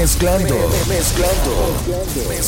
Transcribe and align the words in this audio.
Mezclando, 0.00 0.56
mezclando. 0.88 1.76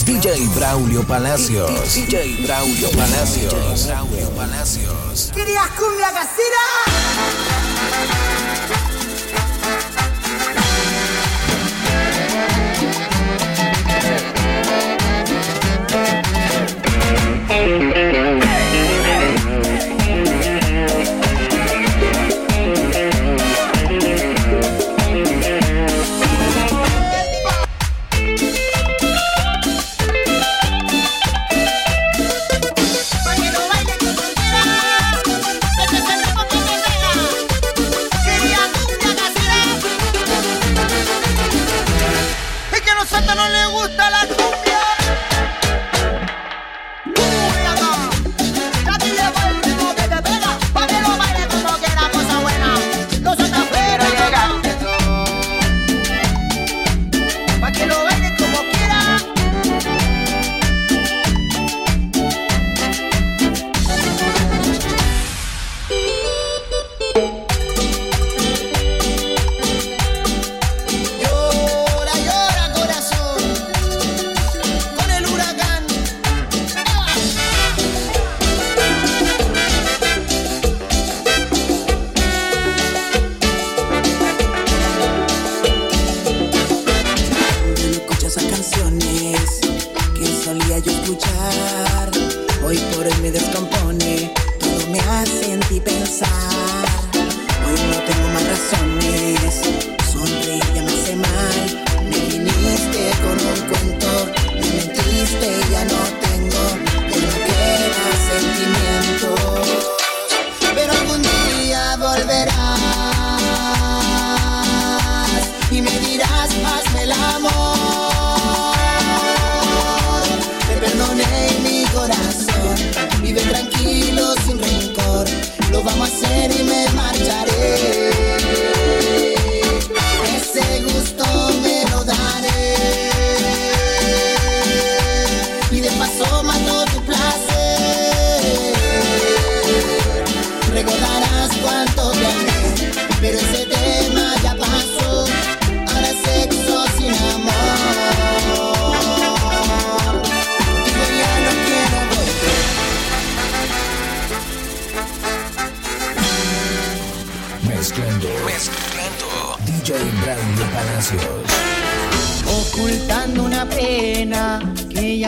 DJ 0.07 0.49
Braulio 0.55 1.07
Palacios. 1.07 1.95
DJ 1.95 2.47
Braulio 2.47 2.91
Palacios. 2.93 3.89
Braulio 3.89 4.31
Palacios. 4.31 5.31
¿Querías 5.35 5.69
cumbia 5.73 6.11
casera? 6.15 6.63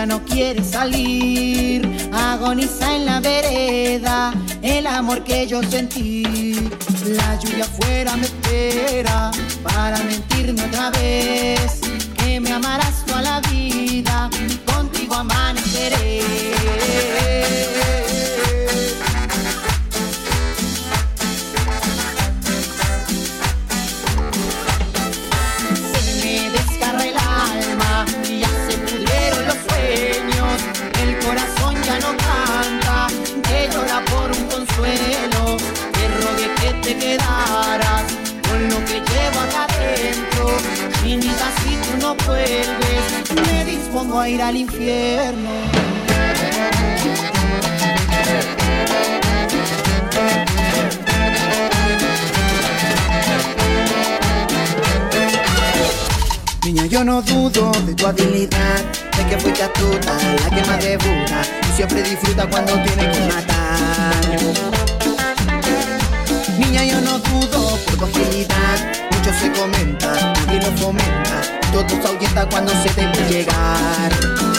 No 0.07 0.25
quiere 0.25 0.63
salir. 0.63 1.89
Agoniza 2.13 2.95
en 2.97 3.07
la 3.07 3.21
vereda 3.21 4.33
el 4.63 4.87
amor 4.87 5.25
que 5.25 5.47
yo 5.47 5.63
sentí. 5.63 6.23
La 7.07 7.39
lluvia 7.39 7.65
afuera 7.65 8.17
me 8.17 8.27
espera 8.27 9.31
para 9.63 9.99
mentirme 9.99 10.63
otra 10.65 10.91
vez. 10.91 11.81
Que 12.19 12.41
me 12.41 12.53
amarás 12.53 13.05
toda 13.07 13.23
la 13.23 13.41
vida, 13.41 14.14
Niña, 56.65 56.87
yo 56.87 57.05
no 57.05 57.23
dudo 57.23 57.71
de 57.87 57.95
tu 57.95 58.07
habilidad, 58.07 58.83
de 59.17 59.27
que 59.29 59.39
fuiste 59.39 59.63
astuta, 59.63 60.17
la 60.43 60.51
que 60.51 60.65
más 60.69 60.83
debuta 60.83 61.43
y 61.63 61.77
siempre 61.77 62.03
disfruta 62.03 62.49
cuando 62.51 62.73
tiene 62.83 63.13
que 63.13 63.21
matar. 63.33 64.15
Niña, 66.59 66.85
yo 66.87 67.01
no 67.03 67.21
dudo 67.21 67.79
por 67.87 67.97
tu 67.99 68.05
agilidad, 68.05 68.79
mucho 69.13 69.31
se 69.41 69.53
comenta, 69.53 70.35
nadie 70.35 70.61
lo 70.61 70.77
fomenta, 70.77 71.41
todo 71.73 71.89
se 71.89 72.09
ahuyenta 72.09 72.49
cuando 72.49 72.73
se 72.83 72.89
te 72.89 73.33
llegar. 73.33 74.54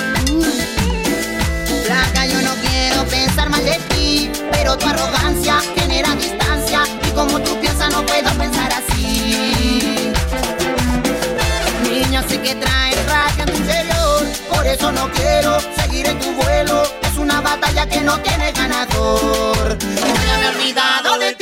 Pero 4.52 4.78
tu 4.78 4.88
arrogancia 4.88 5.60
genera 5.76 6.16
distancia 6.16 6.84
y 7.08 7.12
como 7.12 7.40
tú 7.40 7.60
piensas 7.60 7.92
no 7.92 8.06
puedo 8.06 8.30
pensar 8.38 8.72
así. 8.74 10.12
Niña, 11.84 12.24
sé 12.28 12.40
que 12.42 12.56
traes 12.56 13.06
rabia 13.08 13.44
en 13.44 13.52
tu 13.52 13.58
interior, 13.58 14.24
por 14.50 14.66
eso 14.66 14.92
no 14.92 15.10
quiero 15.12 15.60
seguir 15.78 16.08
en 16.08 16.20
tu 16.20 16.34
vuelo. 16.34 16.84
Es 17.02 17.18
una 17.18 17.42
batalla 17.42 17.88
que 17.88 18.02
no 18.02 18.18
tiene 18.20 18.52
ganador. 18.52 19.78
Ya 20.28 20.38
me 20.38 20.46
he 20.46 20.50
olvidado 20.50 21.20
de 21.20 21.35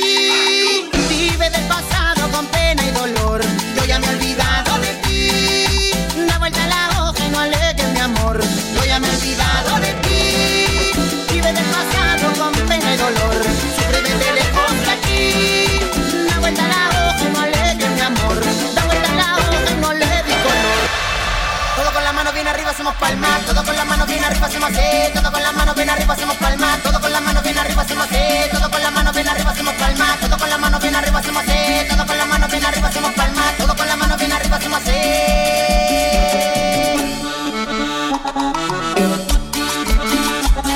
hacemos 24.64 24.78
así, 24.78 25.12
todo 25.12 25.32
con 25.32 25.42
las 25.42 25.54
manos 25.54 25.74
bien 25.74 25.90
arriba 25.90 26.14
hacemos 26.14 26.36
palma, 26.36 26.78
todo 26.82 27.00
con 27.00 27.12
las 27.12 27.22
manos 27.22 27.42
bien 27.42 27.58
arriba 27.58 27.82
hacemos 27.82 28.06
así, 28.06 28.50
todo 28.50 28.70
con 28.70 28.82
las 28.82 28.92
manos 28.92 29.14
bien 29.14 29.28
arriba 29.28 29.50
hacemos 29.50 29.74
palma, 29.74 30.16
todo 30.20 30.38
con 30.38 30.50
las 30.50 30.58
manos 30.58 30.82
bien 30.82 30.96
arriba 30.96 31.18
hacemos 31.18 31.42
así, 31.42 31.88
todo 31.88 32.06
con 32.06 32.18
las 32.18 32.28
manos 32.28 32.50
bien 32.50 32.64
arriba 32.64 32.88
hacemos 32.88 33.12
palma, 33.12 33.42
todo 33.58 33.76
con 33.76 33.86
las 33.86 33.96
manos 33.98 34.18
bien 34.18 34.32
arriba 34.32 34.56
hacemos 34.56 34.80
así. 34.80 34.92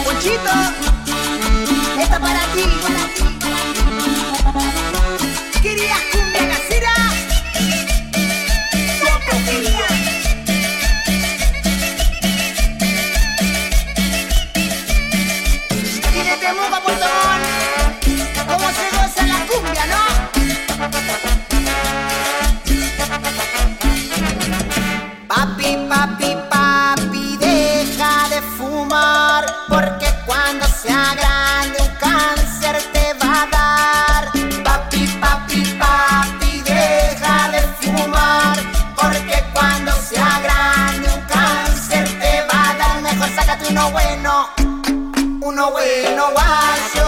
Ponchito, 0.04 0.50
está 1.98 2.20
para 2.20 2.40
ti. 2.52 2.97
Uno 45.58 45.72
bueno 45.72 46.30
guacho, 46.30 47.02
uno 47.02 47.07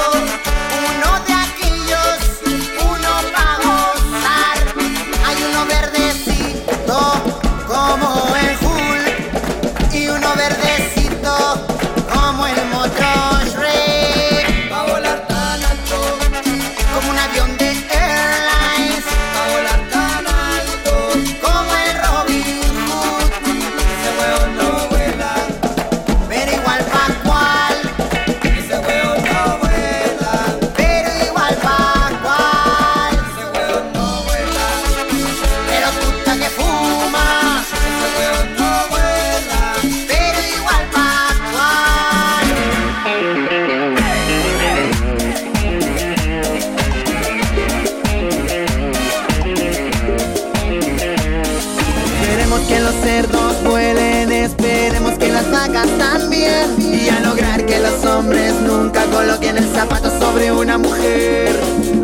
sobre 60.41 60.53
una 60.53 60.79
mujer. 60.79 61.55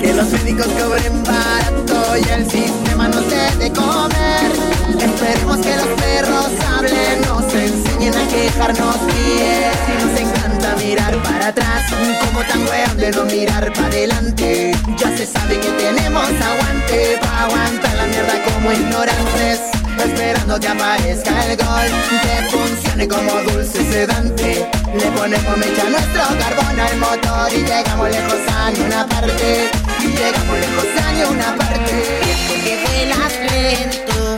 Que 0.00 0.12
los 0.12 0.28
médicos 0.30 0.66
cobren 0.66 1.24
barato 1.24 2.16
y 2.18 2.28
el 2.28 2.50
sistema 2.50 3.08
nos 3.08 3.24
dé 3.30 3.56
de 3.56 3.72
comer. 3.72 4.52
Esperemos 5.00 5.58
que 5.58 5.76
los 5.76 5.86
perros 5.86 6.50
hablen, 6.68 7.20
nos 7.26 7.54
enseñen 7.54 8.14
a 8.14 8.28
quejarnos 8.28 8.96
bien. 9.06 9.72
Y 9.88 10.04
nos 10.04 10.20
encanta 10.20 10.76
mirar 10.76 11.22
para 11.22 11.48
atrás, 11.48 11.84
como 12.26 12.40
tan 12.44 12.62
weón 12.68 12.96
de 12.98 13.10
no 13.12 13.24
mirar 13.24 13.72
para 13.72 13.86
adelante. 13.86 14.72
Ya 14.98 15.16
se 15.16 15.26
sabe 15.26 15.58
que 15.58 15.70
tenemos 15.70 16.24
aguante 16.24 17.18
para 17.22 17.44
aguantar 17.44 17.94
la 17.96 18.06
mierda 18.06 18.42
como 18.44 18.72
ignorantes. 18.72 19.75
Esperando 19.98 20.60
que 20.60 20.68
aparezca 20.68 21.46
el 21.46 21.56
gol, 21.56 21.88
que 22.22 22.50
funcione 22.50 23.08
como 23.08 23.32
dulce 23.50 23.84
sedante. 23.90 24.68
Le 24.94 25.06
ponemos 25.12 25.56
mecha 25.58 25.82
a 25.86 25.90
nuestro 25.90 26.22
carbón 26.38 26.80
al 26.80 26.96
motor 26.98 27.52
y 27.52 27.62
llegamos 27.62 28.10
lejos 28.10 28.40
a 28.54 28.70
ni 28.70 28.80
una 28.80 29.06
parte. 29.06 29.70
Y 30.00 30.06
llegamos 30.08 30.58
lejos 30.58 30.86
a 31.02 31.12
ni 31.12 31.22
una 31.22 31.56
parte. 31.56 31.94
Que 32.64 32.78
vuelas 32.84 33.32
lento, 33.52 34.35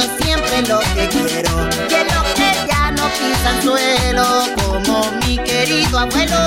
siempre 0.00 0.62
lo 0.62 0.80
que 0.94 1.08
quiero. 1.08 1.68
Que 1.88 2.04
lo 2.04 2.22
que 2.34 2.66
ya 2.66 2.90
no 2.92 3.08
pisan 3.08 3.62
suelo, 3.62 4.24
como 4.56 5.10
mi 5.26 5.38
querido 5.38 5.98
abuelo. 5.98 6.38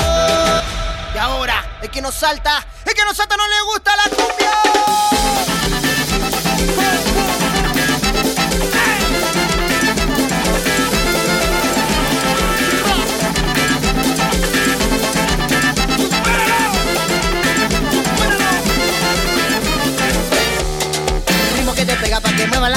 Y 1.13 1.17
ahora, 1.17 1.65
el 1.81 1.89
que 1.89 2.01
nos 2.01 2.15
salta, 2.15 2.65
el 2.85 2.93
que 2.93 3.03
nos 3.03 3.15
salta 3.15 3.35
no 3.37 3.47
le 3.47 3.61
gusta 3.71 3.91
la 3.95 4.03
cumbia. 4.15 5.54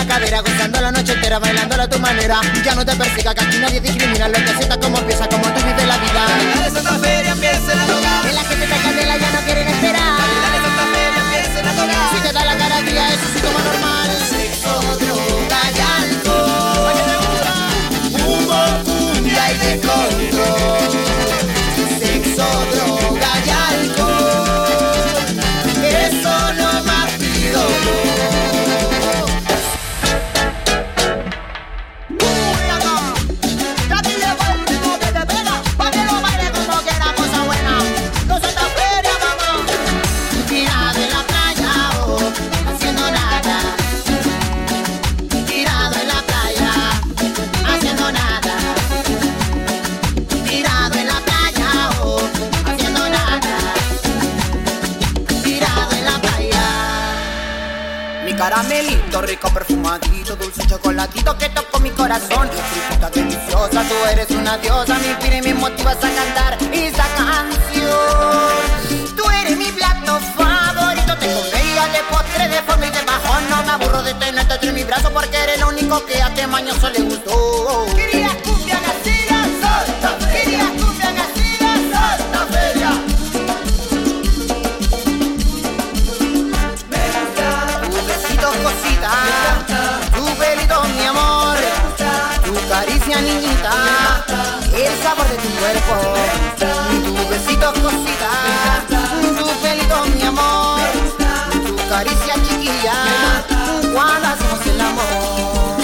Cadera 0.08 0.40
Gozando 0.40 0.80
la 0.80 0.90
noche 0.90 1.12
entera, 1.12 1.38
bailándola 1.38 1.84
a 1.84 1.88
tu 1.88 1.98
manera 1.98 2.40
Ya 2.64 2.74
no 2.74 2.84
te 2.84 2.96
persiga, 2.96 3.34
que 3.34 3.44
aquí 3.44 3.58
nadie 3.58 3.80
discrimina 3.80 4.28
Lo 4.28 4.38
que 4.38 4.54
sientas 4.56 4.78
como 4.78 4.98
empieza, 4.98 5.28
como 5.28 5.44
tú 5.44 5.60
vives 5.64 5.86
la 5.86 5.98
vida 5.98 6.26
Dale 6.54 6.70
Santa 6.70 6.98
Feria, 6.98 7.32
empiecen 7.32 7.78
a 7.78 7.86
tocar. 7.86 8.22
Que 8.26 8.32
la 8.32 8.42
gente 8.42 8.66
te 8.66 8.82
candela 8.82 9.16
ya 9.16 9.17
no 9.17 9.17
tú 63.88 63.94
eres 64.12 64.30
una 64.30 64.56
diosa, 64.58 64.98
me 64.98 65.08
inspira 65.08 65.36
y 65.36 65.42
me 65.42 65.54
motivas 65.54 65.96
a 65.96 66.10
cantar 66.10 66.58
esa 66.72 67.04
canción. 67.16 69.16
Tú 69.16 69.30
eres 69.30 69.56
mi 69.56 69.70
plato 69.72 70.20
favorito, 70.36 71.16
te 71.18 71.32
comería 71.32 71.86
de 71.88 72.00
postre, 72.10 72.48
de 72.48 72.62
forma 72.62 72.86
y 72.86 72.90
de 72.90 73.02
bajón. 73.02 73.50
No 73.50 73.62
me 73.64 73.72
aburro 73.72 74.02
de 74.02 74.14
tenerte 74.14 74.54
entre 74.54 74.72
mis 74.72 74.86
brazos 74.86 75.10
porque 75.10 75.36
eres 75.36 75.60
lo 75.60 75.68
único 75.68 76.04
que 76.06 76.22
a 76.22 76.28
este 76.28 76.46
mañoso 76.46 76.88
le 76.90 77.00
gustó. 77.00 77.57
Tu 95.74 97.28
Besitos, 97.28 97.78
cosita. 97.80 98.30
Tu 99.38 99.46
pelito, 99.62 100.04
mi 100.16 100.22
amor. 100.22 100.80
Tu 101.66 101.88
caricia, 101.88 102.34
chiquilla. 102.42 102.94
Cuando 103.92 104.28
hacemos 104.28 104.66
el 104.66 104.80
amor. 104.80 105.78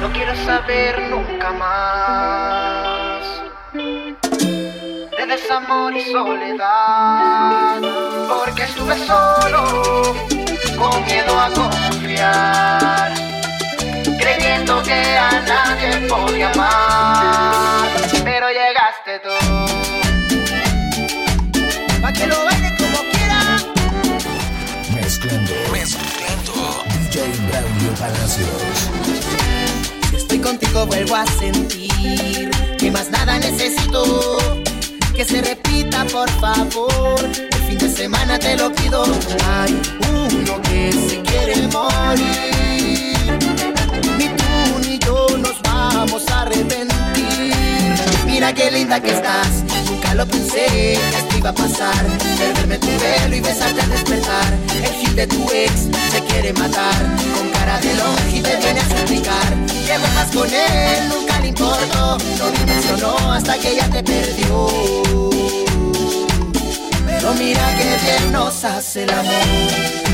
No 0.00 0.12
quiero 0.12 0.34
saber 0.44 1.02
nunca 1.10 1.52
más 1.52 3.24
de 3.72 5.26
desamor 5.26 5.96
y 5.96 6.12
soledad. 6.12 7.80
Porque 8.28 8.64
estuve 8.64 8.98
solo, 9.06 10.14
con 10.76 11.04
miedo 11.04 11.40
a 11.40 11.50
confiar. 11.50 13.33
Que 14.64 15.16
a 15.18 15.40
nadie 15.40 16.08
podía 16.08 16.50
amar. 16.50 17.86
Pero 18.24 18.46
llegaste 18.48 19.20
tú. 19.22 19.28
Pa' 22.00 22.12
que 22.12 22.26
lo 22.26 22.44
baile 22.44 22.74
como 22.78 22.98
quiera. 23.12 23.40
Mezclando. 24.94 25.52
Mezclando. 25.70 26.82
DJ 26.88 27.16
Braulio 27.46 27.92
Palacios. 27.98 28.88
Si 30.10 30.16
estoy 30.16 30.38
contigo 30.38 30.86
vuelvo 30.86 31.16
a 31.16 31.26
sentir 31.26 32.50
que 32.78 32.90
más 32.90 33.10
nada 33.10 33.38
necesito. 33.38 34.38
Que 35.14 35.26
se 35.26 35.42
repita 35.42 36.06
por 36.06 36.30
favor. 36.40 37.20
El 37.22 37.62
fin 37.68 37.78
de 37.78 37.90
semana 37.90 38.38
te 38.38 38.56
lo 38.56 38.72
pido. 38.72 39.04
Hay 39.46 39.80
uno 40.08 40.62
que 40.62 40.90
se 40.92 41.20
quiere 41.20 41.68
morir. 41.68 42.54
Yo 45.04 45.26
nos 45.38 45.60
vamos 45.62 46.22
a 46.30 46.42
arrepentir. 46.42 47.54
Mira 48.26 48.52
qué 48.52 48.70
linda 48.70 49.00
que 49.00 49.12
estás. 49.12 49.48
Nunca 49.86 50.14
lo 50.14 50.26
pensé 50.26 50.66
que 50.66 50.92
esto 50.94 51.38
iba 51.38 51.50
a 51.50 51.54
pasar. 51.54 52.04
Perderme 52.38 52.78
tu 52.78 52.86
pelo 52.86 53.36
y 53.36 53.40
besarte 53.40 53.80
al 53.80 53.90
despertar. 53.90 54.52
El 54.82 54.92
gil 54.92 55.16
de 55.16 55.26
tu 55.26 55.50
ex 55.52 55.72
se 56.12 56.20
quiere 56.24 56.52
matar. 56.54 56.98
Con 57.36 57.48
cara 57.50 57.80
de 57.80 57.94
longe 57.94 58.42
te 58.42 58.56
viene 58.56 58.80
a 58.80 58.98
suplicar. 58.98 59.54
Que 59.86 59.98
vuelvas 59.98 60.30
con 60.34 60.48
él, 60.52 61.08
nunca 61.08 61.40
le 61.40 61.48
importó. 61.48 62.18
No 62.38 62.50
dimensionó 62.58 63.32
hasta 63.32 63.58
que 63.58 63.72
ella 63.72 63.88
te 63.90 64.02
perdió. 64.02 64.68
Pero 67.06 67.34
mira 67.34 67.76
que 67.76 68.04
bien 68.04 68.32
nos 68.32 68.64
hace 68.64 69.04
el 69.04 69.10
amor. 69.10 70.13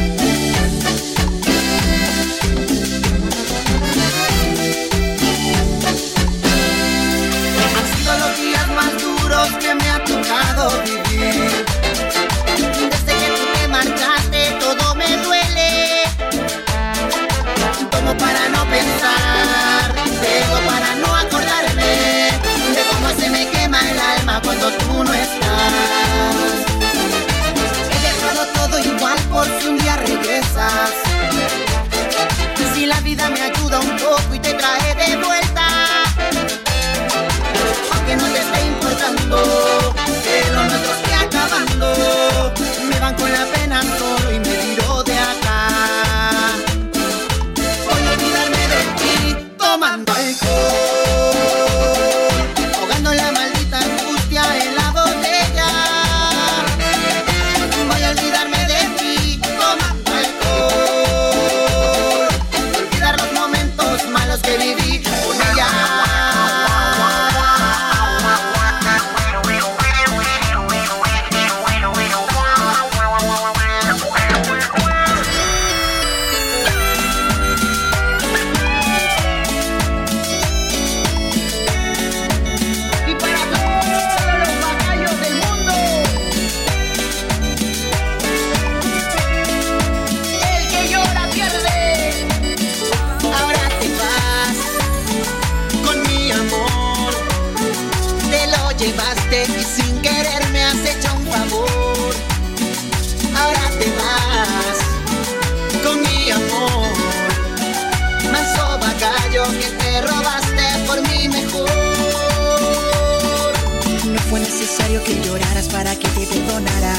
Necesario 114.91 115.05
que 115.05 115.29
lloraras 115.29 115.69
para 115.69 115.95
que 115.95 116.09
te 116.09 116.27
perdonara. 116.27 116.95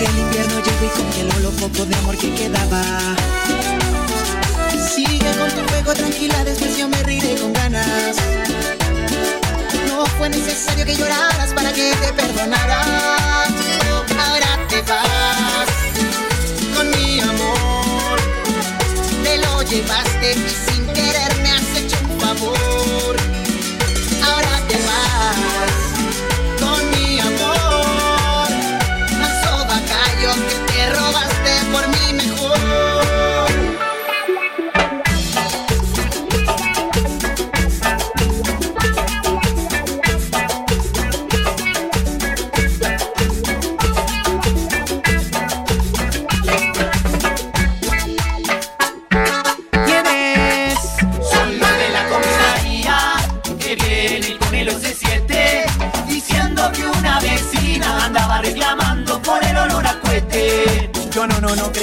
El 0.00 0.18
invierno 0.18 0.60
llegó 0.60 0.84
y 0.84 0.98
congeló 0.98 1.38
lo 1.40 1.50
poco 1.52 1.84
de 1.84 1.94
amor 1.94 2.16
que 2.16 2.34
quedaba. 2.34 2.82
Sigue 4.94 5.30
con 5.38 5.50
tu 5.50 5.68
juego 5.70 5.94
tranquila, 5.94 6.44
después 6.44 6.76
yo 6.76 6.88
me 6.88 7.02
riré 7.02 7.36
con 7.36 7.52
ganas. 7.52 8.16
No 9.88 10.06
fue 10.18 10.28
necesario 10.28 10.84
que 10.84 10.96
lloraras 10.96 11.52
para 11.54 11.72
que 11.72 11.92
te 11.94 12.12
perdonara. 12.12 12.82
Ahora 14.18 14.66
te 14.68 14.82
vas 14.82 15.47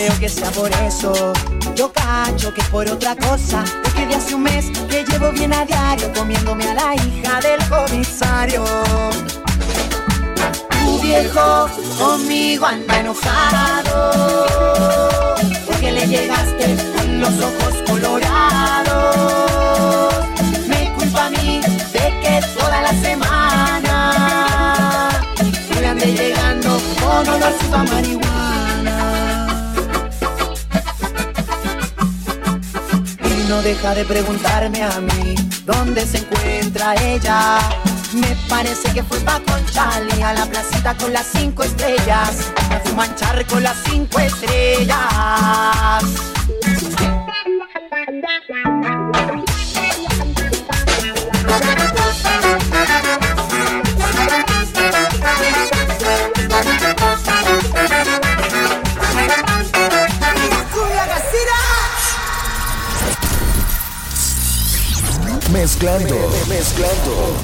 creo 0.06 0.20
que 0.20 0.30
sea 0.30 0.52
por 0.52 0.72
eso. 0.72 1.34
Yo 1.76 1.92
cacho 1.92 2.54
que 2.54 2.62
por 2.64 2.88
otra 2.88 3.16
cosa. 3.16 3.64
Es 3.86 3.94
que 3.94 4.06
de 4.06 4.16
hace 4.16 4.36
un 4.36 4.44
mes 4.44 4.70
que 4.90 5.04
llevo 5.04 5.32
bien 5.32 5.52
a 5.54 5.66
diario 5.66 6.12
comiéndome 6.14 6.70
a 6.70 6.74
la 6.76 6.94
hija 6.96 7.40
del 7.42 7.58
comisario. 7.68 8.64
Tu 10.70 11.00
viejo 11.02 11.68
conmigo 11.98 12.66
anda 12.66 13.00
enojado 13.00 14.36
deja 33.66 33.96
de 33.96 34.06
preguntarme 34.06 34.84
a 34.84 35.02
mí 35.02 35.34
dónde 35.66 36.06
se 36.06 36.20
encuentra 36.20 36.94
ella. 37.04 37.58
Me 38.14 38.36
parece 38.48 38.94
que 38.94 39.02
fue 39.02 39.20
pa' 39.22 39.42
Charlie 39.72 40.22
a 40.22 40.34
la 40.34 40.46
placita 40.46 40.94
con 40.96 41.12
las 41.12 41.26
cinco 41.34 41.64
estrellas. 41.64 42.52
A 42.70 42.96
manchar 42.96 43.44
con 43.48 43.64
las 43.64 43.76
cinco 43.90 44.20
estrellas. 44.20 46.04
Mezclando, 65.76 66.16
mezclando. 66.48 67.36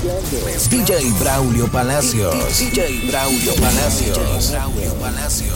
DJ 0.70 1.12
Braulio 1.20 1.68
Palacios. 1.68 2.60
DJ 2.60 3.08
Braulio 3.08 3.54
Palacios. 3.56 4.52
Braulio 4.52 4.94
Palacios. 4.94 5.50